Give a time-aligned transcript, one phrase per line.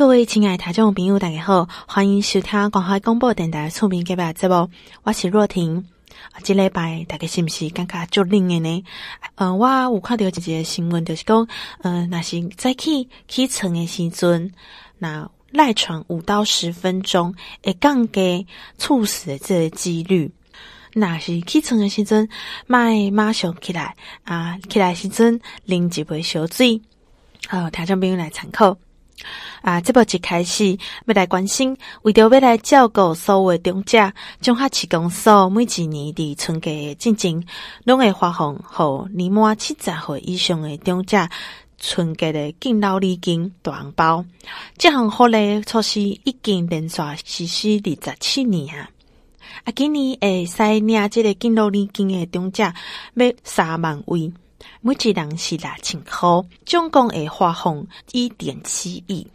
[0.00, 4.70] 各位亲爱的听众朋友，大家好，欢迎收听广海广播电台厝边隔壁节目，
[5.02, 5.76] 我是若婷。
[6.32, 8.82] 啊，这礼拜大家是不是感觉足冷的呢？
[9.34, 11.46] 嗯、呃，我有看到一个新闻，就是讲，
[11.82, 14.50] 嗯、呃，那是早起起床的时阵，
[14.96, 18.46] 那赖床五到十分钟，会降低
[18.78, 20.32] 猝死的这个几率。
[20.94, 22.26] 那是起床的时阵，
[22.66, 23.94] 卖马上起来
[24.24, 26.80] 啊，起来时阵啉一杯烧水，
[27.48, 28.78] 好，听众朋友来参考。
[29.62, 37.44] 啊，这部一开始要来关心，为着要来照顾所有的长者，中华市公所每一年伫春节的进前，
[37.84, 41.28] 拢会发放互年满七十岁以上的长者
[41.78, 44.24] 春节的敬老礼金大红包。
[44.76, 48.78] 这项福利措施已经连续实施二十七年
[49.64, 49.72] 啊！
[49.74, 52.62] 今年会使领这个敬老礼金的长者
[53.14, 54.32] 要三万位，
[54.80, 59.26] 每一人是六千块，总共会发放一点七亿。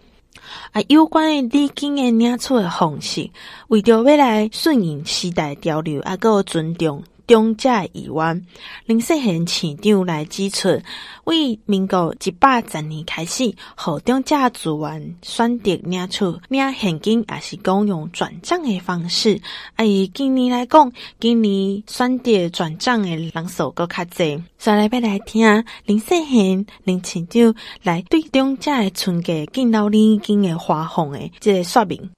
[0.72, 3.32] 啊，有关的礼金的领取的方式，
[3.70, 7.04] 为着要来顺应时代潮流，啊，搁尊重。
[7.28, 8.42] 中价一万，
[8.86, 10.82] 林世贤市长来指出，
[11.26, 19.42] 为民国一百十年开始，互中价资源选择领取领现金，也是讲用转账的方式。
[19.76, 24.42] 啊，以今年来讲，今年选择转账的人数搁较侪。
[24.58, 32.10] 再来要来听林世贤林市长来对中价的春节敬老礼金的发放的这个说明。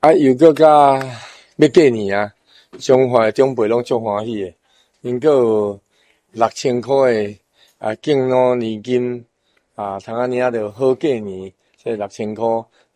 [0.00, 0.66] 啊，又搁加
[1.56, 2.30] 要过年啊！
[2.78, 4.54] 中华长辈拢足欢喜诶，
[5.00, 5.80] 因阁有
[6.32, 7.38] 六千块诶
[7.78, 9.24] 啊敬老年金
[9.74, 12.46] 啊，通安尼啊着好过年，这六千块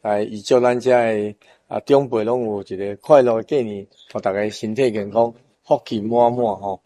[0.03, 1.35] 来预祝咱遮诶
[1.69, 5.33] 啊长辈拢有一个快乐诶过年，互大家身体健康，
[5.65, 6.81] 福气满满吼。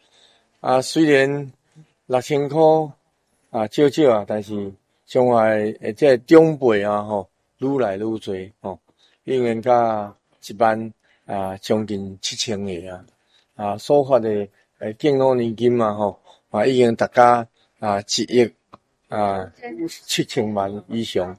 [0.60, 1.52] 啊，虽然
[2.06, 2.60] 六千块
[3.50, 4.72] 啊少少啊，但是
[5.06, 7.28] 中华诶这长辈啊吼，
[7.58, 8.78] 愈来愈侪吼，
[9.24, 10.14] 永远甲
[10.46, 10.92] 一万。
[11.26, 13.04] 啊，将近七千个啊！
[13.56, 14.46] 啊，所发的
[14.78, 16.20] 诶敬老年金嘛，吼
[16.50, 17.46] 啊，已经达到
[17.78, 18.52] 啊一亿
[19.08, 19.50] 啊
[20.06, 21.38] 七千万以上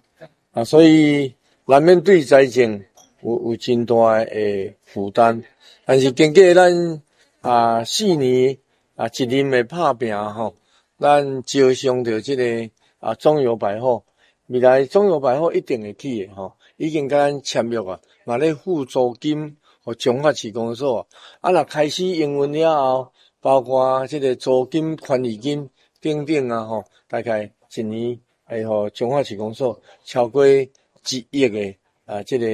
[0.53, 1.35] 啊，所以
[1.65, 2.83] 难免对财政
[3.21, 5.43] 有有真大诶负担。
[5.85, 7.01] 但是经过咱
[7.41, 8.57] 啊四年
[8.95, 10.55] 啊一年诶拍拼吼，
[10.97, 14.03] 咱招商着这个啊中药百货，
[14.47, 19.57] 未来中药百货一定会起诶吼，已经甲咱签约啊，嘛咧付租金。
[19.85, 21.07] 和中华市公所
[21.39, 25.69] 啊，若开始营运了后，包括这个租金、管理金
[26.01, 30.67] 等等啊，吼，大概一年会和中华市公所超过一
[31.29, 32.47] 亿诶啊，这个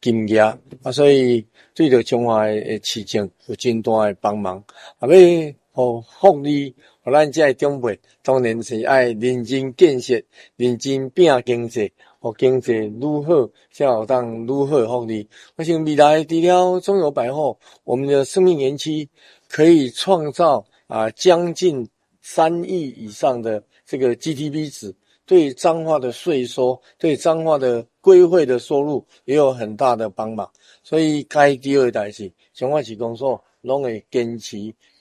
[0.00, 4.56] 金额啊，所以对着中华的市政有真大诶帮忙。
[4.98, 6.74] 啊，要和福利，
[7.06, 10.20] 和咱这长辈，当然是爱认真建设、
[10.56, 11.92] 认真拼经济。
[12.36, 15.28] 经济如何，才有当如何福利。
[15.54, 19.08] 而且未来除了中油百货，我们的生命延期
[19.48, 21.88] 可以创造啊将近
[22.20, 24.92] 三亿以上的这个 GDP 值，
[25.24, 30.50] 对彰化的税收，对彰化的归汇的收入也有很大的帮忙。
[30.82, 33.40] 所以该第二代是彰化市公所。
[33.62, 34.56] 拢会坚持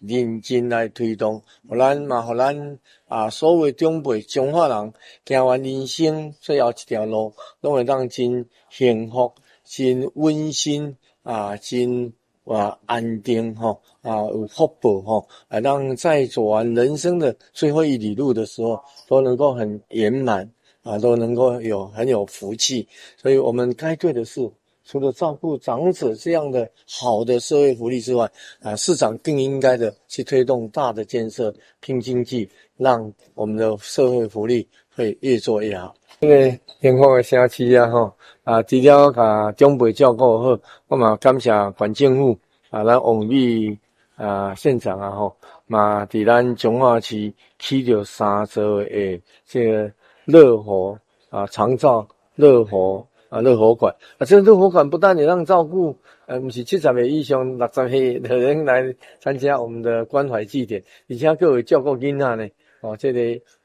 [0.07, 4.93] 认真来推动，互咱嘛，互咱啊，所谓长辈、中华人
[5.25, 9.31] 行完人生最后一条路，拢会当真幸福、
[9.63, 12.13] 真温馨啊，真
[12.45, 20.49] 啊安定吼啊，有福报吼，啊，让在走完人生的最后一里路的时候，都能够很圆满
[20.83, 22.87] 啊，都能够有很有福气。
[23.17, 24.51] 所以我们该做的事。
[24.85, 28.29] 除了照顾长者这样的好的社会福利之外，
[28.61, 32.47] 啊，市长更应该的去推动大的建设、拼经济，
[32.77, 35.95] 让我们的社会福利会越做越好。
[36.19, 38.13] 因为幸福的城市啊，吼
[38.43, 42.37] 啊，除了把长辈照顾好，我嘛感谢县政府
[42.69, 43.77] 啊，咱王美
[44.15, 45.35] 啊县长啊，吼
[45.65, 49.91] 嘛，伫咱彰化市起了三座诶，这个
[50.25, 50.95] 乐活
[51.31, 53.05] 啊，长照乐活。
[53.29, 55.97] 啊，乐活馆啊，这个乐活馆不但你让照顾，
[56.27, 62.47] 呃，不是七十个以上六十岁的人来参加我们的关怀祭典，而且各位照顾囡仔呢，
[62.81, 63.21] 哦，这个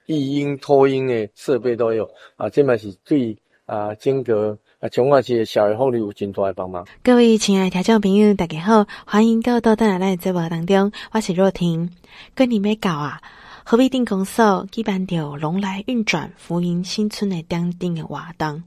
[0.06, 3.36] 育婴托婴的设备都有啊，这嘛是对
[3.66, 6.84] 啊，整个啊，彰化市的社会福利有真大的帮忙。
[7.04, 11.90] 各位亲爱的听众朋友，大家好，欢迎到到咱来节目当中，我是若婷，
[12.34, 13.20] 跟你们讲啊，
[13.64, 18.62] 河北电公所举办着龙来运转福音新村的点灯的活动。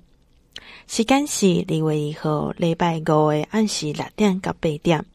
[0.87, 5.05] 时间是二月一号礼拜五的暗时六点到八点。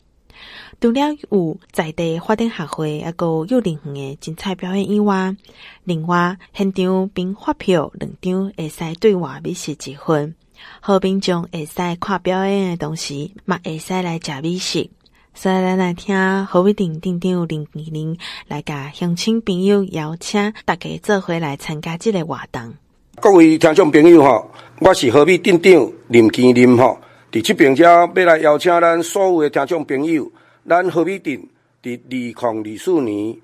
[0.81, 1.01] 除了
[1.31, 5.35] 有在地发展协会，还有幼龄园的精彩表演以外，
[5.83, 10.37] 另外现场并发票两张会使对外美食一份，
[10.81, 14.89] 好民众会使看表演的同时，嘛会使来食美食。
[15.35, 22.75] 所以咱来听何伟定店长林麒麟来甲乡亲朋友邀请大家做伙来参加这个活动。
[23.21, 24.51] 各位听众朋友吼，
[24.81, 26.97] 我是何伟店长林麒麟吼，
[27.33, 30.31] 伫这边要来邀请咱所有的听众朋友，
[30.69, 31.49] 咱何伟定
[31.83, 33.37] 伫二零二四年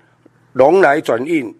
[0.53, 1.53] 龙来转运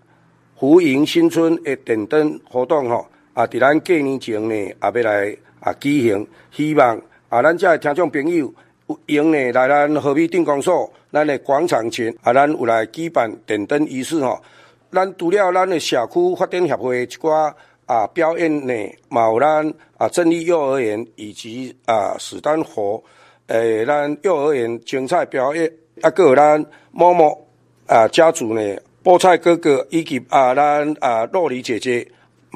[0.57, 8.53] 福迎新春的点灯活动吼，啊，伫咱过年前呢，也要来啊举行，希望啊，咱这听众朋友
[8.87, 14.41] 有闲呢来咱何伟定公所，咱的广场前啊，咱有来举办点灯仪式吼，
[14.89, 17.53] 咱除了咱的社区发展协会一寡。
[17.85, 18.73] 啊，表演呢，
[19.09, 23.03] 毛咱啊，正立幼儿园以及啊，史丹佛
[23.47, 25.71] 诶，咱幼儿园精彩表演，
[26.01, 27.47] 啊，搁有咱某某
[27.85, 32.07] 啊家族呢，菠菜哥哥以及啊，咱啊，洛梨姐姐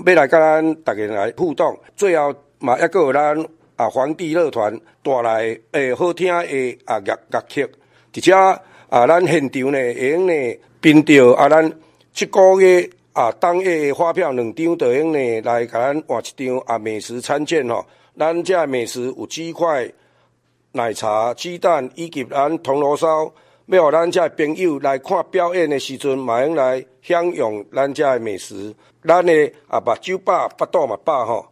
[0.03, 1.77] 要来甲咱大家来互动。
[1.95, 3.39] 最后嘛，还有咱
[3.75, 7.63] 啊，皇帝乐团带来诶好听诶啊乐乐曲，
[8.15, 11.71] 而且啊，咱现场呢，会用呢，凭着啊，咱
[12.13, 12.89] 七个月。
[13.19, 17.85] 啊，当月的发票两张，就用呢来甲咱换一张啊，美食餐券吼。
[18.17, 19.91] 咱这美食有鸡块、
[20.71, 23.29] 奶茶、鸡蛋以及咱铜锣烧，
[23.65, 28.73] 要互咱这朋友来看表演的时阵，嘛用来享用咱这美食。
[29.03, 29.33] 咱的
[29.67, 31.45] 啊，目睭饱，腹肚嘛饱吼。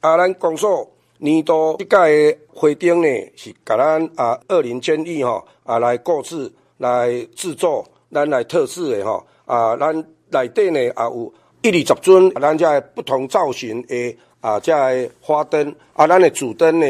[0.00, 0.86] 啊，咱公所
[1.16, 7.82] 年度这届的会灯呢，是甲咱啊二零建议吼啊来购置、来制作，
[8.12, 10.04] 咱来特制的吼啊，咱。
[10.34, 11.32] 内底呢也有
[11.62, 16.86] 一二十尊，咱这不同造型的啊，这花灯啊，咱的主灯呢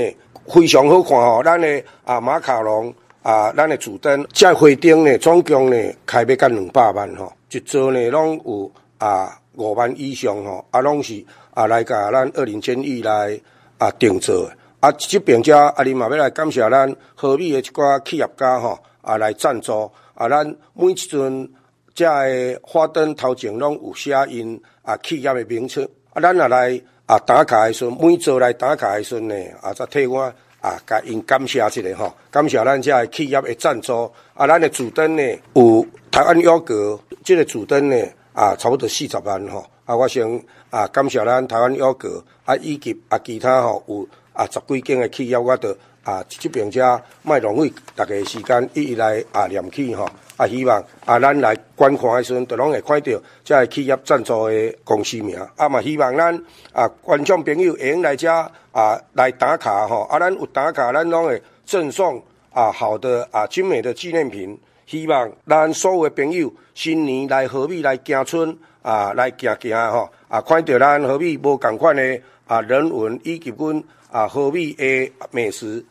[0.49, 2.93] 非常好看吼，咱的啊马卡龙
[3.23, 13.39] 啊，咱的主灯，遮花灯呢总共呢开卖甲两百万吼，一座呢拢有啊五万以上吼，啊拢是啊来甲咱二林监狱来
[13.79, 14.51] 啊定做，
[14.81, 21.49] 啊这边遮啊，你嘛要来感谢咱和美的一寡企业家吼啊来赞助啊，咱每一尊。
[21.95, 30.21] 遮个花灯头前拢有写因啊企业的名称，啊，咱也来啊打卡的时阵，每做来打卡的时阵呢，啊，再替我
[30.61, 35.23] 啊，甲因感谢一下吼，感谢咱遮个企业的赞助，啊，咱的主灯呢
[35.55, 37.97] 有台湾优格，这个主灯呢
[38.33, 40.41] 啊，差不多四十万吼，啊，我想
[40.71, 50.09] 啊，感谢咱台湾优格，啊，以及啊其他吼有啊十几间的企业，我都啊即边遮卖浪费大家时间一一来啊念起吼。
[50.37, 53.13] 啊，希望啊，咱来观看的时阵，都拢会看到
[53.45, 55.39] 这个企业赞助的公司名。
[55.55, 56.37] 啊嘛，希望咱
[56.73, 58.29] 啊观众朋友会用来遮
[58.73, 60.03] 啊来打卡吼。
[60.11, 62.21] 啊，咱有打卡，咱拢会赠送
[62.53, 64.59] 啊好的啊精美的纪念品。
[64.87, 73.81] 希望咱所有的朋友新年来和美来行春啊，来行行吼啊，看到咱和美无共款的啊人文以及阮
[74.11, 75.85] 啊和美的美食。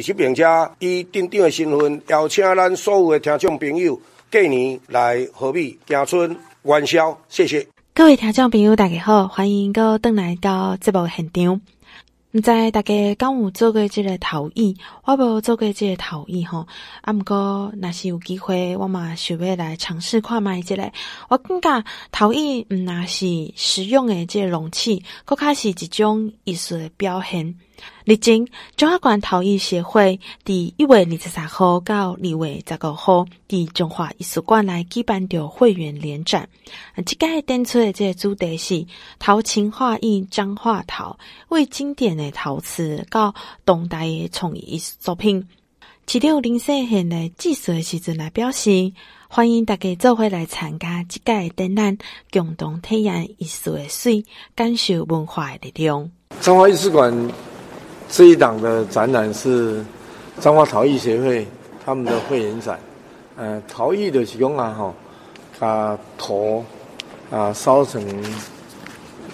[0.00, 0.42] 一起并且
[0.78, 4.00] 以店长的身份邀请咱所有的听众朋友
[4.32, 11.60] 过年来和美行春元宵，谢谢各位听众朋友，大家好，欢迎各位登来到节目现场。
[12.32, 14.74] 毋知大家敢有做过这个陶艺？
[15.04, 16.66] 我无做过这个陶艺吼，
[17.02, 20.90] 啊，毋过若是有机会，我嘛想要来尝试看卖这个。
[21.28, 27.54] 我感觉陶艺毋若是实用的这个容器，佫较是一种艺术的表现。
[28.04, 28.46] 历经
[28.76, 36.48] 中华关陶艺协会伫一月二十三号到二月十五号伫中华艺术馆来举办着会员联展。
[36.94, 38.86] 啊，即个展出的这个主题是
[39.18, 41.18] 陶情画意彰化陶，
[41.48, 43.34] 为经典的陶瓷到
[43.64, 45.46] 当代的创意艺术作品。
[46.06, 48.92] 市长林世贤来致辞的时阵来表示，
[49.28, 51.98] 欢迎大家做伙来参加即个展览，
[52.32, 54.24] 共同体验艺术的水，
[54.56, 56.10] 感受文化的力量。
[56.40, 57.49] 中华艺术馆。
[58.10, 59.84] 这一档的展览是
[60.40, 61.46] 彰化陶艺协会
[61.84, 62.78] 他们的会员展，
[63.36, 64.92] 呃，陶艺的是用啊哈，
[65.58, 66.62] 把陶
[67.30, 68.04] 啊烧成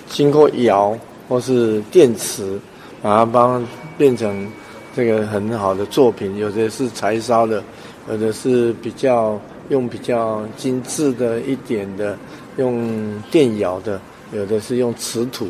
[0.08, 2.60] 经过窑或是电瓷，
[3.02, 3.66] 把它帮
[3.96, 4.46] 变成
[4.94, 6.36] 这个很好的作品。
[6.36, 7.62] 有的是柴烧的，
[8.10, 9.40] 有的是比较
[9.70, 12.16] 用比较精致的一点的，
[12.58, 13.98] 用电窑的，
[14.32, 15.48] 有的是用瓷土，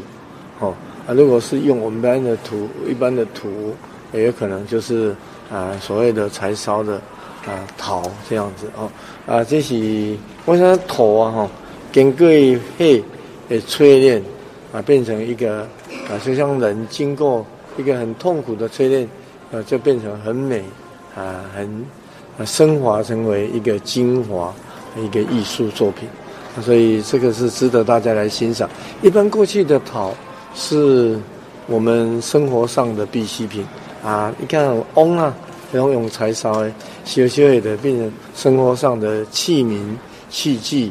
[0.60, 0.72] 哦。
[1.06, 3.72] 啊，如果是用我们班的土，一般的土，
[4.12, 5.14] 也有可能就是
[5.48, 6.94] 啊，所谓的柴烧的
[7.46, 8.90] 啊陶这样子哦。
[9.24, 11.50] 啊，这是我想陶啊哈，
[11.92, 12.26] 经过
[12.76, 13.00] 黑
[13.48, 14.20] 的淬炼
[14.72, 15.60] 啊，变成一个
[16.10, 17.46] 啊，就像人经过
[17.76, 19.08] 一个很痛苦的淬炼，
[19.52, 20.64] 啊，就变成很美
[21.14, 21.84] 啊，很
[22.36, 24.52] 啊升华成为一个精华
[24.96, 26.08] 一个艺术作品。
[26.62, 28.68] 所以这个是值得大家来欣赏。
[29.02, 30.12] 一般过去的陶。
[30.56, 31.18] 是
[31.66, 33.64] 我们生活上的必需品
[34.02, 34.34] 啊。
[34.38, 35.32] 你看翁啊，
[35.70, 36.72] 这种用柴烧的，
[37.04, 39.78] 小小的变成生活上的器皿、
[40.30, 40.90] 器具、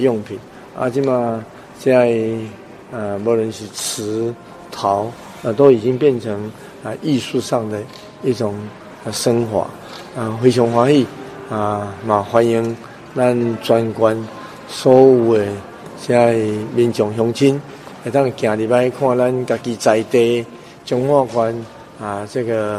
[0.00, 0.36] 用品
[0.76, 0.90] 啊。
[0.90, 1.42] 起码
[1.78, 2.12] 在
[2.90, 4.34] 呃，无论是瓷、
[4.72, 5.04] 陶
[5.44, 6.50] 啊，都已经变成
[6.82, 7.80] 啊艺术上的
[8.24, 8.54] 一种
[9.12, 9.60] 升华
[10.16, 11.06] 啊，非常欢喜
[11.48, 12.76] 啊，嘛欢迎
[13.14, 14.16] 咱专管
[14.68, 15.46] 所有的
[15.98, 16.34] 现在
[16.74, 17.60] 民众乡亲。
[18.04, 20.44] 会当行入来看咱家己在地
[20.84, 21.66] 中华关
[21.98, 22.76] 啊，这个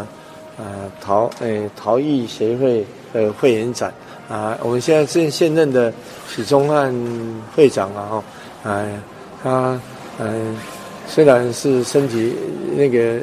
[0.57, 0.63] 啊
[1.01, 3.91] 陶诶陶艺协会的会员展。
[4.27, 5.93] 啊，我们现在现现任的
[6.27, 6.91] 许宗汉
[7.55, 8.23] 会长啊，吼，
[8.63, 8.99] 哎，
[9.43, 9.79] 他
[10.17, 10.57] 嗯
[11.07, 12.33] 虽然是身体
[12.75, 13.19] 那个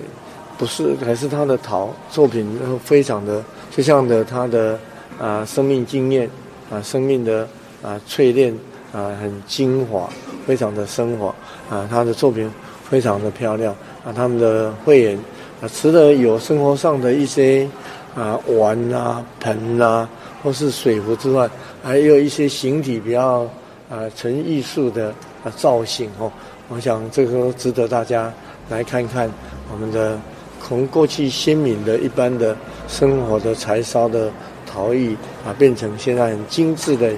[0.56, 4.78] 不是，还是他的陶作品非常的，就像的他的
[5.21, 6.30] 啊生命经验
[6.71, 7.49] 啊生命的
[7.82, 8.56] 啊淬炼
[8.92, 10.08] 啊很精华。
[10.44, 11.32] 非常的生活
[11.70, 12.50] 啊，他的作品
[12.90, 13.72] 非常的漂亮
[14.04, 14.12] 啊。
[14.12, 15.16] 他们的会员
[15.61, 17.68] 啊，除了有生活上的一些
[18.16, 20.08] 啊碗啊、盆啊，
[20.42, 21.49] 或是水壶之外，
[21.80, 23.49] 还有一些形体比较
[23.88, 26.28] 啊纯艺术的啊造型哦。
[26.68, 28.32] 我想这个值得大家
[28.68, 29.30] 来看看
[29.72, 30.18] 我们的
[30.66, 32.56] 从过去鲜明的一般的
[32.88, 34.28] 生活的柴烧的
[34.66, 37.12] 陶艺啊，变成现在很精致的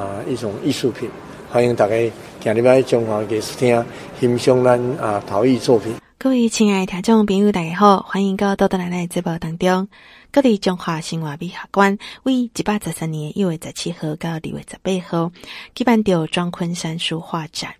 [0.00, 1.10] 啊一种艺术品。
[1.50, 1.94] 欢迎大家
[2.40, 3.84] 今日来中华艺术厅
[4.18, 5.94] 欣赏咱啊陶艺作品。
[6.16, 9.88] 各位亲爱的听众朋友，大家好，欢迎到多多来来节目当中。
[10.30, 15.32] 各地中华生活美学馆为一百十三年一月十七号到二月十八号
[15.74, 17.74] 举办着庄昆山书画展。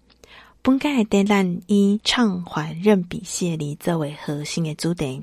[0.63, 5.23] 本届展览以畅怀任笔写理作为核心的主题，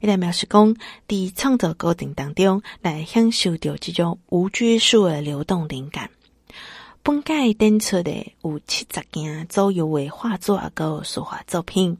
[0.00, 6.10] 一来描述讲在创作过程当中来享受着这种无拘束的流动灵感。
[7.06, 11.96] 本届展出的有七十件左右的画作啊，个书画作品，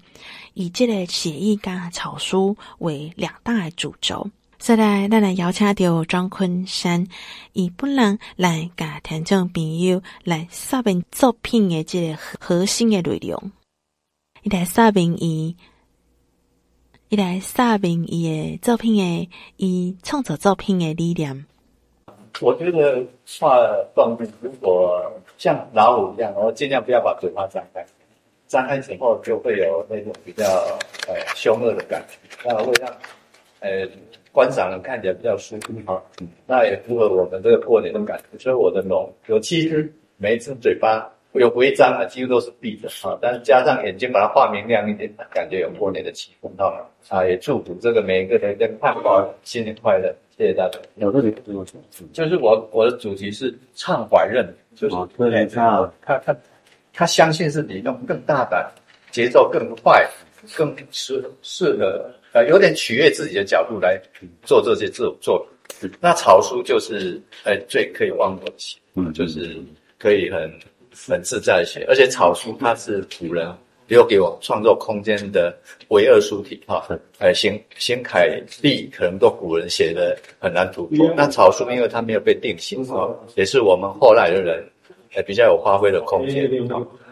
[0.54, 4.28] 以这个写意加草书为两大主轴。
[4.58, 7.06] 所以，咱来邀请到张昆山，
[7.52, 13.52] 以本人来甲听众朋友来说明作品的这个核心的内容。
[14.42, 15.54] 一来说明伊，
[17.10, 21.46] 一来说明伊的作品的，伊创作作品的理念。
[22.40, 23.02] 我觉得
[23.40, 23.56] 画
[23.94, 27.84] 动物，如果像老虎一样，然后尽量不要把嘴巴张开，
[28.46, 30.44] 张开之后就会有那种比较
[31.08, 32.90] 呃凶恶的感觉，那会让
[33.60, 33.88] 呃
[34.32, 36.02] 观赏人看起来比较舒服哈。
[36.46, 46.86] 那也符合我们这个过年的感觉，所以我的龙有七只，每一只嘴巴有微张啊，几乎都是闭着啊，但是加上眼睛把它画明亮一点，感觉有过年的气氛哈。
[47.08, 50.14] 啊，也祝福这个每一个人跟看画新年快乐。
[50.36, 50.78] 谢谢大家。
[50.96, 51.34] 有这里
[52.12, 56.36] 就是我我的主题是畅怀任，就是对他他他
[56.92, 58.70] 他相信是你用更大胆、
[59.10, 60.06] 节奏更快、
[60.54, 63.98] 更适适合呃有点取悦自己的角度来
[64.42, 65.38] 做这些自我作
[65.80, 65.90] 品。
[66.00, 69.56] 那草书就是呃最可以忘我的写，嗯，就是
[69.98, 70.52] 可以很
[71.08, 73.52] 很自在的写，而且草书它是古人。
[73.88, 75.56] 留给我创作空间的
[75.90, 76.84] 唯二书体哈，
[77.20, 78.26] 呃，行行楷
[78.60, 84.60] 隶可能都古人写的很难突破，那草书因为它没有被定型哈，也是我们后来的人
[85.14, 86.50] 呃比较有发挥的空间。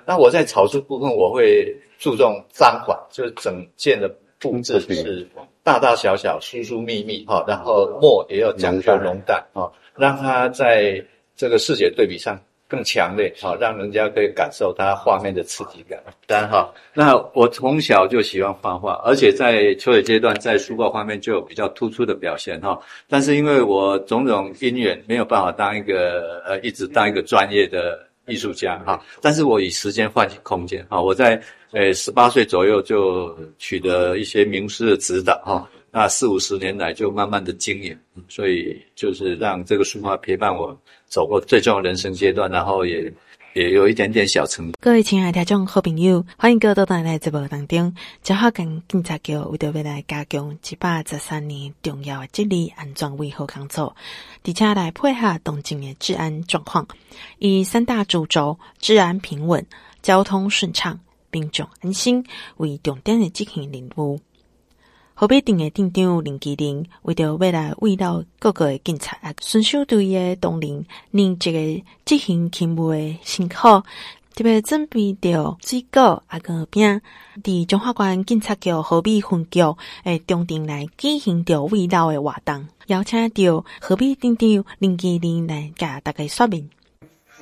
[0.05, 5.25] 那我在草书部分我会注重章法，就是整件的布置是
[5.63, 11.01] 大大小小、疏疏密密哈，然后墨也要讲究浓淡啊，让它在
[11.37, 12.37] 这个视觉对比上。
[12.67, 16.03] 更强烈，好，让人家可以感受它画面的刺激感。
[16.27, 22.79] 当然哈，那我从小就喜欢画画，而且在求学阶段在书画方面就有比较突出的表现哈。
[23.09, 29.01] 但是因为我种种因缘，没有办法当一个呃一直当一个专业的艺术家哈。
[29.21, 31.41] 但是我以时间换取空间哈，我在
[31.73, 35.69] 呃十八岁左右就取得一些名师的指导哈。
[35.97, 37.97] 那四五十年来就慢慢的经营，
[38.29, 43.13] 所以就是让这个书画陪伴我走过最重要人生阶段，然后也
[43.55, 44.79] 也有一点点小成就。
[44.81, 47.95] 各位亲爱的听众好朋友，欢迎各位到来节目当中。
[48.25, 53.95] 嘉华跟警察局为着未来加强一百十三年重要的治理安全维护工作，
[54.43, 56.89] 而且来配合东京的治安状况，
[57.39, 59.65] 以三大主轴：治安平稳、
[60.03, 60.99] 交通顺畅、
[61.31, 64.19] 民众安心为重点的执行任务。
[65.25, 73.83] 河北町的町长林基林为着未来围绕各个的警察啊，顺手对的同仁，另一个执行勤务的辛苦，
[74.35, 77.01] 特别准备着水果啊个饼，
[77.43, 79.61] 伫中华关警察局河北分局
[80.03, 86.69] 诶中庭来举行着围绕的活动，邀请着河北町长林基林来甲大家说明。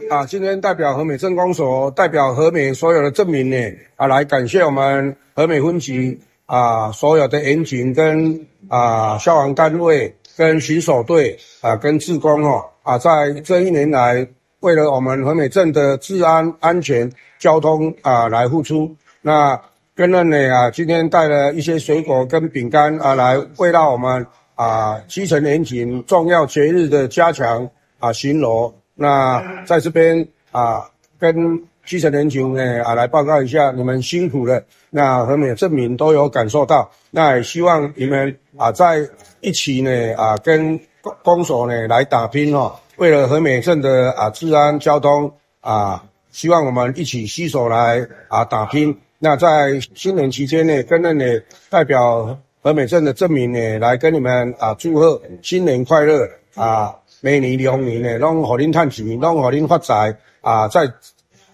[0.09, 3.57] 啊，今天代表和美镇公所，代表和美所有的镇民呢，
[3.97, 6.17] 啊，来感谢我们和美分局。
[6.53, 14.27] 啊所有的员警跟啊消防单位跟巡守队啊跟志工哦啊，在这一年来，
[14.61, 18.95] 为了我们和美镇的治安、安全、交通啊来付出。
[19.23, 19.59] 那
[19.95, 27.67] 跟任呢啊，今天带了一些水果跟饼干啊，来为到我们啊基层员警重要节日的加强
[27.99, 28.71] 啊巡逻。
[28.95, 30.85] 那在这边啊，
[31.19, 34.62] 跟基层员警呢啊来报告一下，你们辛苦了。
[34.91, 36.91] 那和美镇民都有感受到。
[37.11, 39.07] 那也希望你们啊在
[39.41, 40.79] 一起呢啊跟
[41.23, 48.97] 公所呢来打拼哦，为了和美镇的啊治安交通啊，希望我们一起携手来啊打拼。
[49.19, 51.25] 那在新年期间呢，跟任呢
[51.69, 56.95] 代表和美镇的镇民呢来跟你们啊祝贺新年快乐啊！
[57.25, 60.67] 每年龙年呢，拢互恁趁钱，拢互恁发财啊！
[60.67, 60.93] 在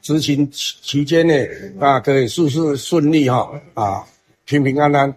[0.08, 1.34] 执勤期间呢，
[1.78, 4.06] 啊，可以事事顺利哈啊，
[4.46, 5.14] 平平安安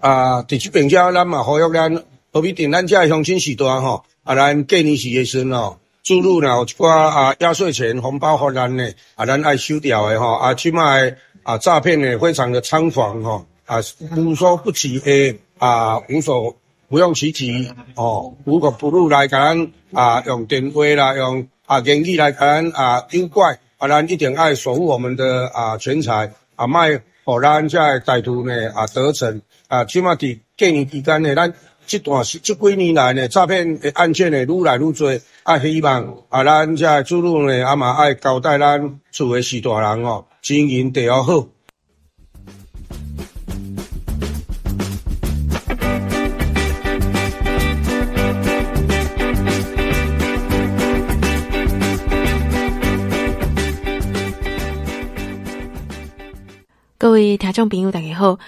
[0.00, 0.42] 啊！
[0.42, 13.78] 伫这边遮咱嘛，呼吁咱何必定咱遮乡亲时代吼啊，咱过年时的时阵哦，注入了有一寡啊压岁钱红包给咱呢啊，咱爱收掉的吼啊，即卖啊诈骗呢非常的猖狂吼啊，
[14.18, 16.54] 无所不至的啊，无所。
[16.86, 31.52] 不用其极哦，如果不如来咱啊，用电话啦，用啊言语来咱啊诱拐啊，咱一定爱守护我们的啊钱财啊，卖互咱在歹徒呢啊得逞啊，起码伫过年期间呢，咱
[31.86, 35.12] 这段时这几年来呢，诈骗的案件呢愈来愈多
[35.42, 41.46] 啊，希望啊，咱这主路呢啊嘛爱交代咱厝的许大人哦，经营得要好。
[57.04, 58.38] 各位听众朋友，大家好！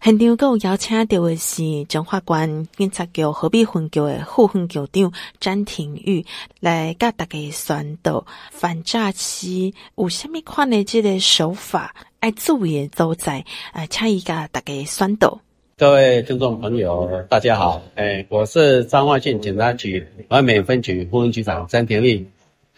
[0.00, 6.24] 现场阁有邀请到的是中华关警察局和美分局的副分局长詹廷玉，
[6.60, 15.40] 来甲大家宣导反诈欺有虾米款的这个手法，爱注意的所在，呃，请伊甲大家宣导。
[15.76, 22.24] 各位听众朋友，大家好，诶，我是彰化县警察局和美分局副分局长詹廷玉，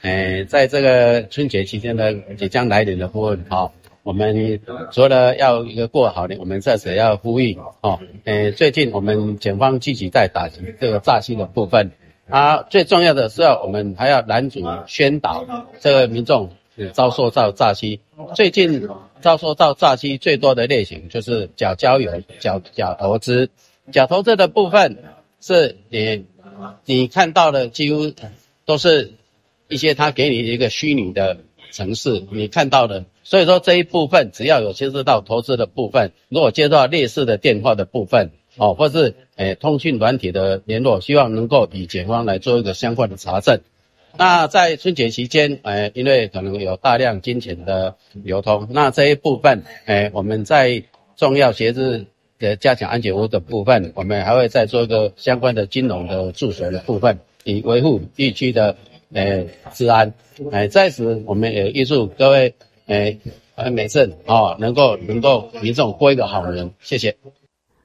[0.00, 3.70] 诶，在这个春节期间呢即将来临的部分，好。
[4.04, 4.60] 我们
[4.90, 11.92] 除了要一个过好年，我们在此要呼吁哦，呃，最近我们警方积极在打击这个诈欺的部分，
[12.28, 15.46] 啊，最重要的是要我们还要拦阻宣导
[15.78, 16.50] 这个民众
[16.92, 18.00] 遭受到诈欺。
[18.34, 18.88] 最近
[19.20, 23.50] 遭受到诈欺最多的类型就是假交友、假假投资。
[23.92, 24.98] 假投资的部分
[25.40, 26.24] 是你
[26.84, 28.12] 你看到的几乎
[28.64, 29.12] 都是
[29.68, 31.36] 一些他给你一个虚拟的。
[31.72, 43.60] 城市你看到的，所以说这一部分只要有牵涉到投资的部分，如果接到类似的电话的部分，哦，或是诶、通讯软体的联络，希望能够与警方来做一个相关的查证。
[44.18, 50.84] 那在春节期间，诶、因为可能有大量金钱的流通，那这一部分，诶、我们在
[51.16, 52.04] 重要节日
[52.38, 58.76] 的加强安全屋的部分，我们还会再做一个相关的金融的助学的部分，以维护地区的。
[59.14, 60.12] 诶，治安，
[60.50, 62.54] 诶，在此我们也预祝各位，
[62.86, 63.18] 诶，
[63.56, 67.16] 诶美镇哦，能够能够民众过一个好年，谢谢。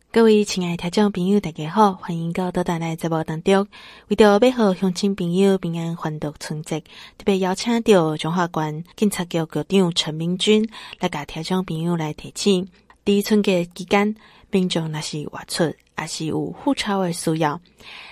[0.09, 3.67] 各位亲爱的听众朋友，大家好，欢迎到倒转来节目当中，
[4.07, 10.67] 为着要和乡亲朋友平安欢度春节，特别邀请到中华关警察局局长陈明君
[10.99, 12.67] 来甲听众朋友来提醒，
[13.05, 14.15] 伫春节期间，
[14.49, 15.65] 民众若是外出，
[15.99, 17.59] 也是有护照的需要，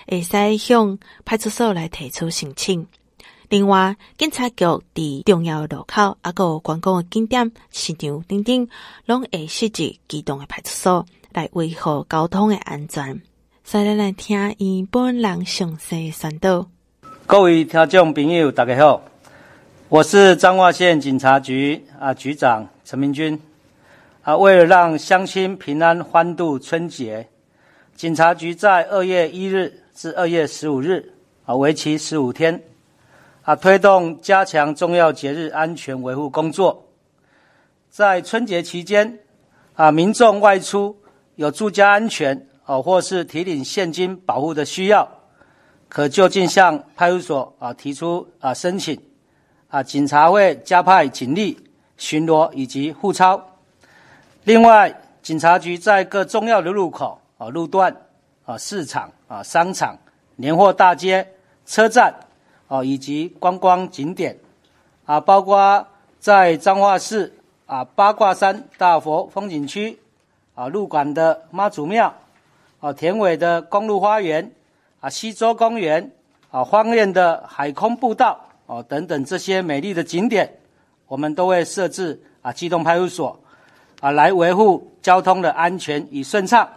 [0.06, 2.86] 会使向派出所来提出申请。
[3.48, 8.68] 另外，警察局伫重要路口，还有观光的景点、市场等等，
[9.04, 13.22] 拢会设置机动的派出所来维护交通的安全。
[13.62, 16.66] 再来来听伊本人详细宣导。
[17.26, 19.02] 各位听众朋友，大家好，
[19.88, 23.40] 我是彰化县警察局啊局长陈明君
[24.22, 24.36] 啊。
[24.36, 27.28] 为了让乡亲平安欢度春节，
[27.94, 31.12] 警察局在二月一日至二月十五日
[31.44, 32.60] 啊，为期十五天。
[33.46, 36.84] 啊，推动加强重要节日安全维护工作。
[37.88, 39.20] 在春节期间，
[39.74, 40.96] 啊，民众外出
[41.36, 45.08] 有住家安全哦，或是提领现金保护的需要，
[45.88, 49.00] 可就近向派出所啊提出啊申请。
[49.68, 51.56] 啊，警察会加派警力
[51.96, 53.40] 巡逻以及护操。
[54.42, 57.94] 另外，警察局在各重要的路口啊、路段
[58.44, 59.96] 啊、市场啊、商场、
[60.34, 61.24] 年货大街、
[61.64, 62.12] 车站。
[62.68, 64.36] 哦，以及观光景点，
[65.04, 65.86] 啊，包括
[66.18, 67.32] 在彰化市
[67.66, 69.98] 啊八卦山大佛风景区，
[70.54, 72.12] 啊，鹿港的妈祖庙，
[72.80, 74.50] 啊，田尾的公路花园，
[75.00, 76.10] 啊，溪洲公园，
[76.50, 80.58] 啊，荒苑的海空步道，哦，等等这些美丽的景点，
[81.06, 83.38] 我们都会设置啊机动派出所，
[84.00, 86.68] 啊，来维护交通的安全与顺畅，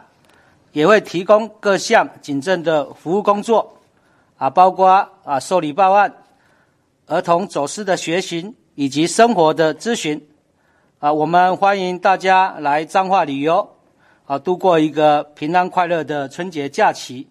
[0.72, 3.74] 也会提供各项警政的服务工作，
[4.40, 4.90] 啊，包括
[5.24, 6.12] 啊受理报案。
[7.12, 10.30] 儿童走失的学习以及生活的咨询，
[11.00, 13.68] 啊，我们欢迎大家来彰化旅游，
[14.28, 17.28] 啊，度过一个平安快乐的春节假期。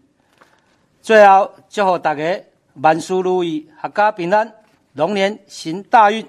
[1.01, 2.43] 最后祝福大家
[2.83, 4.53] 万事如意，阖家平安，
[4.95, 6.27] 龙年行大运。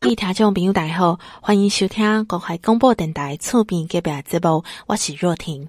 [0.00, 5.68] 各位听众朋友，大家好，欢迎收听国海广播电台厝边隔壁节目，我是若婷。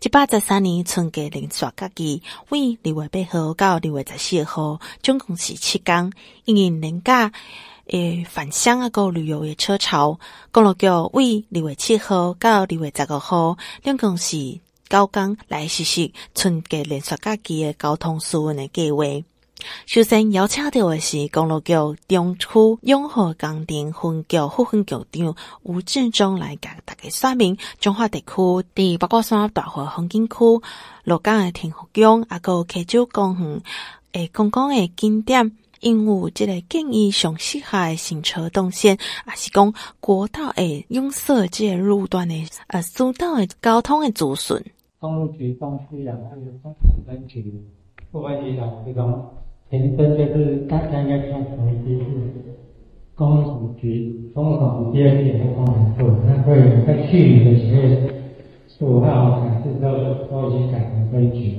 [0.00, 6.12] 一八十三年春节连续假期，为二月八号到二月十四号，总共是七天。
[6.44, 7.32] 因为年假
[7.88, 10.20] 诶返乡啊，个旅游诶车潮，
[10.52, 19.02] 公路局为二月七号到二月十五号，总共是九天来实施春节连续假期诶交通疏运诶计划。
[19.86, 21.72] 首先邀请到的是公路局
[22.06, 22.48] 中区
[22.82, 30.34] 永和工程分局副分局长吴志忠来甲大家说明中华地区第八卦山大湖风景区
[31.04, 33.62] 鹿港的天后宫，啊，个溪洲公园
[34.12, 42.34] 诶，观光的景点，因为这个建议上适合的行车动线，啊，是讲国道诶拥塞这个路段的
[42.68, 44.62] 呃，疏导的交通的资讯。
[45.00, 47.52] 公路局东区两岸的工程分局
[48.10, 48.58] 副分局
[49.70, 52.04] 前身就是大家应该看熟悉，是
[53.14, 57.98] 工程局工程第二届的工程部，那会在去年的十月
[58.66, 59.92] 十五号改制之后，
[60.30, 61.52] 都已经改成分局。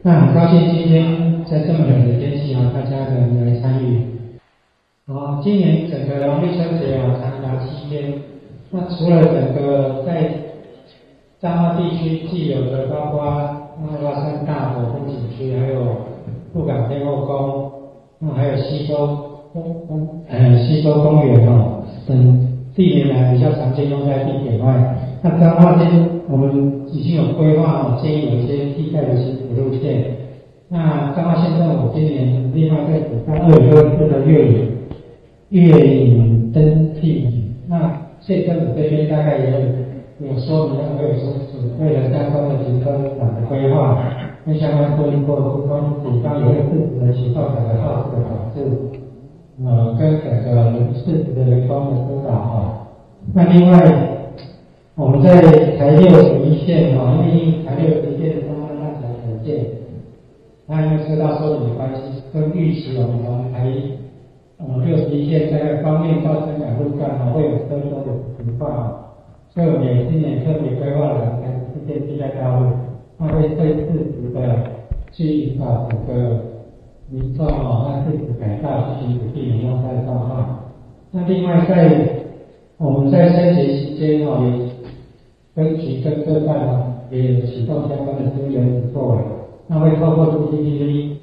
[0.00, 4.00] 那很高兴今天在这么冷的天气啊，大家能来参与。
[5.04, 8.22] 啊，今年整个农历春节啊，长达七天。
[8.70, 10.30] 那除了整个在
[11.38, 13.20] 彰化地区既有的，包括
[13.82, 16.16] 那个山大的风景区，还有。
[16.58, 17.70] 鹿港天后宫，
[18.18, 19.06] 那还有西沟
[19.52, 24.96] 公公，呃，溪洲公园哦，等近年来比较常见用在地铁外。
[25.22, 30.02] 那彰化这边我们已经有规划哦，建议有一些替代的行驶路线。
[30.68, 34.68] 那彰化县政府今年另外在举办二零二四的月影
[35.50, 43.96] 月影灯祭，那县政府这边大概也有有说明，会有说是为了相关的停车场的规划。
[44.48, 48.56] 跟相关做一个沟通，警方也会适时的起到整个肇事的管制，
[49.62, 52.88] 呃，跟整个人事的人工的疏导哈。
[53.34, 53.76] 那另外，
[54.94, 55.42] 我们在
[55.76, 59.66] 台六十一线哈，因为台六十一线的中央大桥很建，
[60.66, 63.70] 那因为车道收紧的关系，跟预期我们从台
[64.56, 68.96] 呃六十一线在方面到深港路段哈会有车多的情况，
[69.50, 72.87] 所以我们也今年特别规划了台十四线替代道路。
[73.18, 74.38] 他会对适时的
[75.12, 76.40] 去把整个
[77.10, 80.60] 民众啊，那适时改道进行避免用塞的状况。
[81.10, 82.24] 那另外在
[82.76, 84.68] 我们在春节期间啊，也
[85.54, 89.18] 分局跟各站啊也有启动相关的资源作为，
[89.66, 91.16] 那会透过 CCTV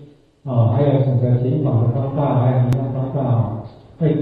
[0.44, 3.64] 啊，还有整个警广的通道，还有民众通道，
[4.00, 4.14] 会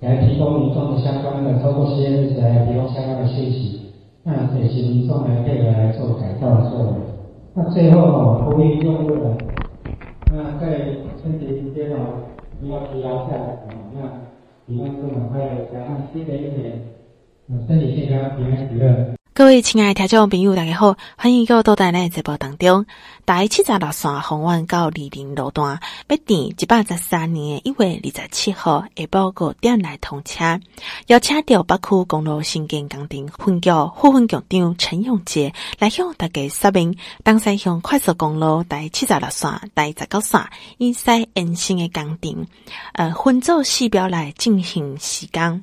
[0.00, 3.80] 来提供民众的相关的，透过实验室来提供相关的信息。
[4.24, 6.92] 那这些民众来配合来做改造的作为。
[7.54, 9.36] 那最后哦，呼吁用户呢，
[10.32, 10.86] 那在
[11.20, 12.24] 春节期间哦，
[12.58, 14.00] 不要疲劳下来哦，那
[14.66, 16.80] 平安出门快乐，加上新的一年，
[17.68, 19.14] 身体健康，平安喜乐。
[19.36, 22.86] 各位亲爱的听众朋友，大家好，欢迎各位到咱的直播当中。
[23.26, 30.60] 台七十六线丰原到二林路段，要订一百十三年一月二十七号下晡五点来通车。
[31.08, 40.46] 邀请到北区公路新建工程分局副分局长陈永杰来向大家说明，东西向快速公路台七十六线、台十九线
[40.78, 42.46] 以西延伸的工程，
[42.92, 45.60] 呃，分组四标来进行施工。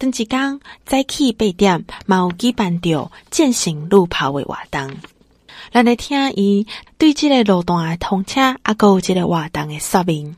[0.00, 4.90] 等一天早起八点，嘛有举办着践行路跑的活动。
[5.72, 10.34] 咱来听伊对这个路段的通车，啊，有这个活动的说明。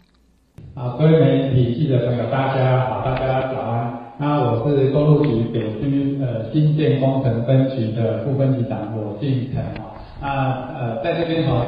[0.74, 4.14] 好，各位媒体记者朋友，大家好，大家早安。
[4.18, 9.94] 那我是公路局北区呃新建工程分局的副分局长罗进成啊。
[10.20, 10.28] 那
[10.76, 11.64] 呃在这边好。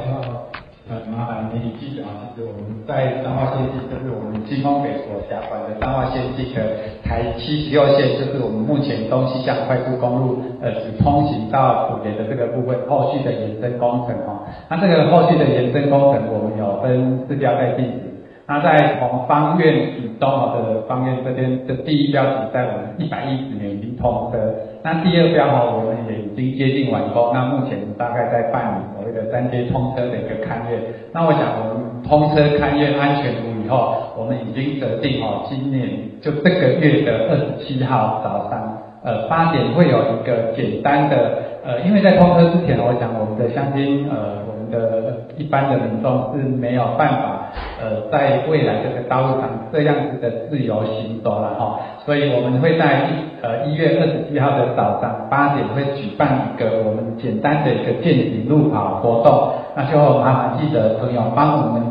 [0.87, 6.61] 很麻烦媒体记者啊，其实我们在彰化县，就是我们经风北所辖管的彰化县系和
[7.01, 18.01] 台七十六线，就是我们目前东西向快速公路呃只通行到埔盐的这个部分，后续的延伸工程啊，那这个后续的延伸工程，我们有分四标在进行。
[18.47, 24.37] 那在从方院以东的方院这边的第一标题，在我们一百一十年已经通车。
[24.85, 30.79] 那第二标哈，我们也已经接近完工，那目前大概在办理所谓的三阶通车的一个勘验。
[31.11, 35.89] 那我想我们通车勘验安全无以后，我们已经得定哦，今年
[36.21, 41.33] 就这个月的二十七号早上，呃八点会有一个简单的
[41.65, 44.45] 呃，因为在通车之前，我想我们的乡亲呃。
[44.71, 47.51] 的一般的民众是没有办法，
[47.81, 61.81] 呃，在未来这个道路上这样子的自由行走了哈，所以我们会在一呃一月二十七号的早上八点会举办一个我们简单的一个健行路跑活动，那就麻烦记者朋友帮我们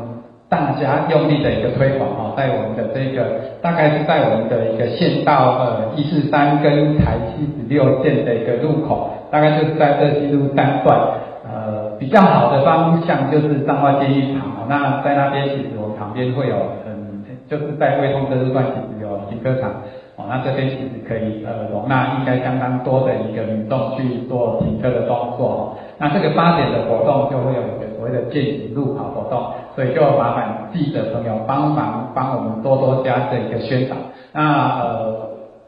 [0.48, 3.24] 大家用力的一个推广哦，在我们的这个
[3.60, 10.98] 大概是在我们的一个县道呃一四三跟台七十六线的一个路口，大概就是在二七路三段。
[12.04, 19.70] 比较好的方向就是彰化监狱旁，那在那边其实我旁边会有，嗯，就是在未通车路段其实有停车场，
[20.16, 25.48] 哦，那这边其实可以呃容纳应该相当多的一个民众去做停车的动作。
[25.48, 29.42] 哦，那这个八点的活动就会有一个所谓的健行路跑活动，
[29.74, 33.96] 所以就麻烦记者朋友帮忙帮我们多多加这一个宣导，
[34.34, 35.23] 那呃。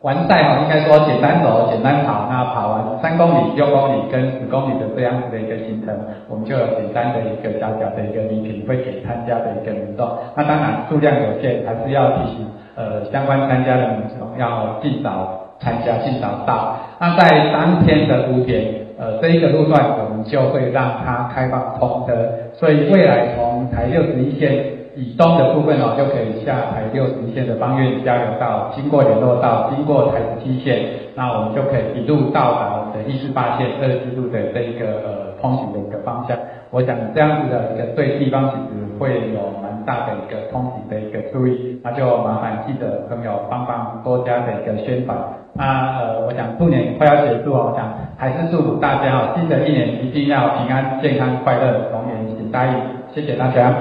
[0.07, 5.93] 完赛哈，应该说简单走、简单跑，那跑完三公里、六公里跟十公里的这样子的一个行程，
[6.29, 10.09] 我们就有简单的一个小小的一个礼品会给参加的一个民众。
[10.37, 16.77] 那当然数量有限，还是要提醒呃相关参加的民众要尽早参加、尽早到。
[17.01, 18.63] 那在当天的五点，
[18.97, 22.15] 呃这一个路段我们就会让它开放通车，
[22.55, 24.76] 所以未来从台六十一线。
[24.97, 36.37] 以东的部分哦，就可以下台六十一线的芳苑交流道，经过联络道，经过台十七线，那我们就可以一路到达我们的一四八线二十路的这一个呃通行的一个方向。
[36.71, 45.17] 我想这样子的一个对地方其实会有蛮大的一个通行的一个注意，那就麻烦记者朋友帮帮多加的一个宣传。
[45.53, 52.73] 那呃，我想兔年快要结束哦，我想还是祝福大家哦，新的一年一定要平安、健康、快乐，龙年行大运。
[53.15, 53.73] 谢谢大家，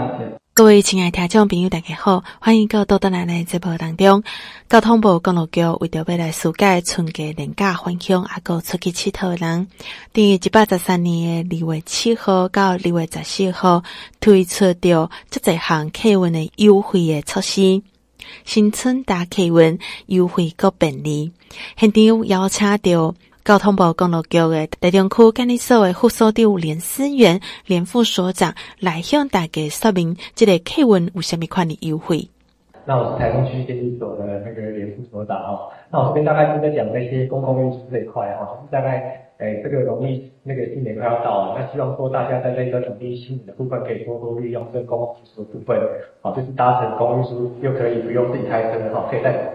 [0.57, 4.23] 各位亲爱听众朋友，大家好，欢迎到多多奶奶节目当中。
[4.69, 9.67] 交通部公路局为着要来疏解春节连假返乡阿个出去佚佗的人，
[10.13, 13.83] 在一百十三年的二月七号到二月十四号
[14.21, 17.81] 推出着这几项客运的优惠的措施，
[18.45, 21.33] 新春大客运优惠够便利，
[21.75, 23.13] 现场邀请到。
[23.45, 32.27] 交通部公路局的台中区监理所的副所长连思源、连副所长来向大家说明，这个客运有什么款的优惠。
[32.85, 35.69] 那我是台中区监理所的那个连副所长哦。
[35.91, 45.79] 那我这边大概就在讲那些公共运输这一块哦，大概诶、欸、这个农历那个新年快要到了，那希望说大家在这个农历新年的部分可以多多利用这个公共运输的部分，
[46.23, 49.51] 好，就是搭乘公共运输又可以不用自己开车哈，可以在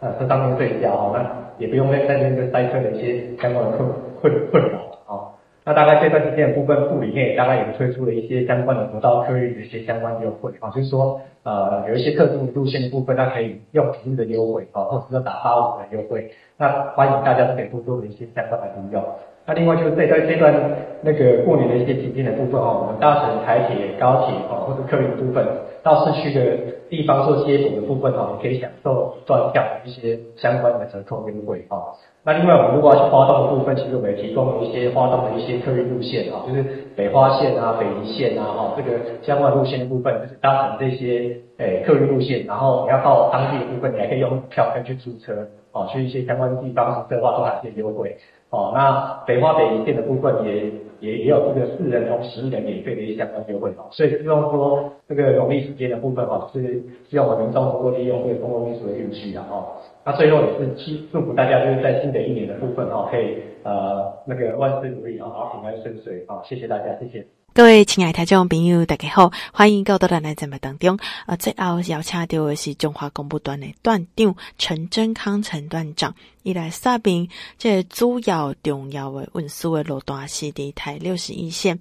[0.00, 1.44] 呃车上面睡觉哈，那。
[1.56, 3.88] 也不用在在那个塞车的一些相关的困
[4.20, 5.30] 困困扰啊。
[5.64, 16.28] 那大概这段时间的部分部里面大概也推出了一些相关的国道客运的一些相关优惠啊，就是说呃有一些特定路线的部分，它可以用平日的优惠啊，或者是打八五的优惠。
[16.58, 19.00] 那欢迎大家都可以多多的一些相关的利用。
[19.46, 20.52] 那另外就是这段这段
[21.02, 25.46] 那个过年的一些期间的部分哦，我们搭乘台铁、高铁哦，或者客运部分
[25.84, 26.40] 到市区的
[26.88, 31.92] 地方做接驳的部分哦，你可以享受段票一些相关的折扣优惠哦。
[32.24, 36.64] 那另外我们如果要去花东的部分，其实我们也提供了一些花东的一些客运路线啊，就是
[36.96, 48.16] 北花线啊、北宜线啊，哈，这个相关路线的部分，就是搭乘这些诶客运路线，然后你要到当地的部分，你还可以用票根去租车哦，去一些相关的地方的话，都还有一些优惠。
[48.54, 60.68] 哦，那北花北宜线的部分也也也有这个四人同十人免费的一些相关优惠哦，所以希望说这个农历时间的部分哦，是希望我们民众多多利用这个公共运输的运气啊哦，那最后也是
[61.10, 67.26] 祝祝福大家就是在新的一年的部分哦，可以呃那个万事如意啊，平安顺遂啊，谢谢大家，谢谢。
[67.56, 70.98] 各位亲爱的听众朋友，大家好，欢迎到到咱的节目当中。
[71.26, 76.12] 呃，最后邀请到的是中华公部段的段长陈真康陈段长，
[76.42, 81.78] 伊来说明这主要重要的运输的路段是伫台六十一线，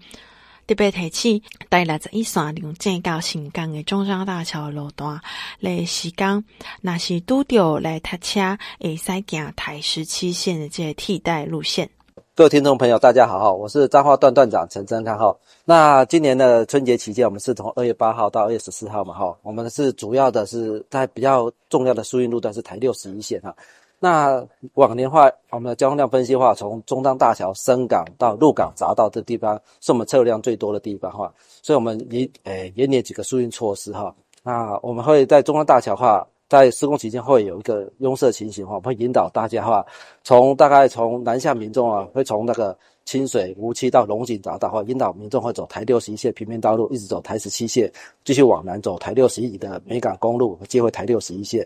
[0.67, 5.19] 特别提起台六十一线龙井到新港的中山大桥路段，
[5.59, 6.45] 来时间
[6.81, 11.89] 若是拄着来读车，会使行台十七线的这个替代路线。
[12.35, 15.35] 各位听众朋友，大家好，我是彰化段段长陈真康哈。
[15.65, 19.37] 那今年的春节期间，我们是从二月八号到二月十四号嘛哈。
[19.41, 23.55] 我们是主要的是在比较重要的疏运路段是台六十一线哈。
[23.99, 31.31] 那往年话，我们的交通量分析话，从中彰大桥深港到鹿港匝道这地方，是我们车流量最多的地方哈。
[31.61, 34.13] 所以我们也诶，也拟几个疏运措施哈。
[34.43, 39.83] 那我们会在中彰大桥话，在施工期间会有一个拥塞情形哈，会引导大家哈，
[40.23, 47.91] 从大概从南向民众啊，会从那个清水无期到龙井匝道哈，引导民众会走台六十一线平面道路，一直走台十七线，
[48.23, 51.65] 继续往南走台六十一的美港公路，接回台六十一线。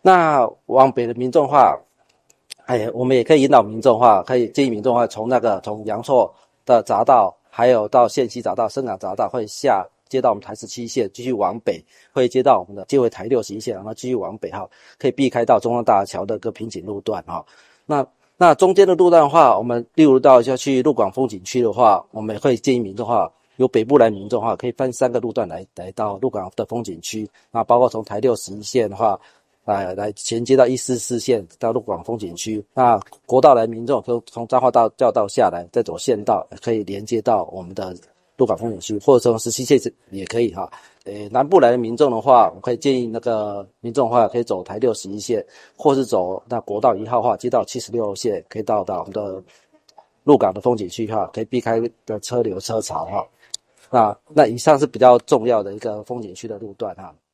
[0.00, 1.76] 那往北的民众话，
[2.66, 6.32] 哎，我们也可以引导民众话，可以建议民众话，从那个从阳朔
[6.64, 9.84] 的匝道，还有到县西匝道、深港匝道会下。
[10.10, 14.68] 接到我们台十七线，继续往北，会接到我们的接回台六十一线，然后继续往北哈，
[14.98, 17.42] 可以避开到中央大桥的个瓶颈路段哈。
[17.86, 27.28] 那那中间的路段的话，我们例如到要去鹿港风景区的话，我们会建议民众的话，由北部来民众的话，可以分三个路段来来到鹿港的风景区。
[27.52, 29.20] 那包括从台六十一线的话，
[29.64, 32.64] 来来衔接到一四四线到鹿港风景区。
[32.74, 37.94] 那国道来民众可从彰化大教道下来，再走县道，可以连接到我们的。
[38.40, 39.78] 鹿港风景区，或者说十七线
[40.10, 40.66] 也可以哈。
[41.04, 45.44] 呃，南部来的民众的话，我可以建议那个民众的话，可以走台六十一线，
[45.76, 49.42] 或是走那国道一号的话，接到七十六线，可以到达我们的
[50.24, 53.26] 鹿港的风景区哈，可以避开的车流车潮哈。
[53.90, 57.14] 那那以上是比较重要的一个风景区的路段哈。